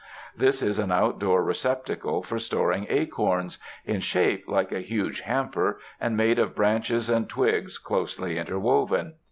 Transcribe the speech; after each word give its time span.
This 0.35 0.63
is 0.63 0.79
an 0.79 0.91
outdoor 0.91 1.43
receptacle 1.43 2.23
for 2.23 2.39
storing 2.39 2.87
acorns— 2.89 3.59
in 3.85 3.99
shape 3.99 4.45
like 4.47 4.71
a 4.71 4.79
huge 4.81 5.19
hamper, 5.21 5.79
and 5.99 6.17
made 6.17 6.39
of 6.39 6.55
branches 6.55 7.07
and 7.07 7.29
twigs 7.29 7.79
closel}^ 7.79 8.35
interwoven. 8.35 9.13